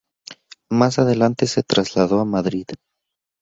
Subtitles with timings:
[0.71, 2.65] Mas adelante se trasladó a Madrid.